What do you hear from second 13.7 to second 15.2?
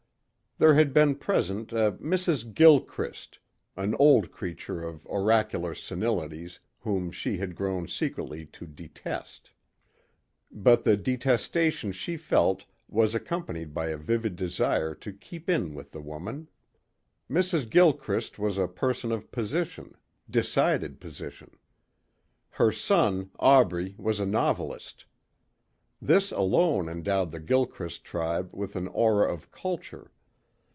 by a vivid desire to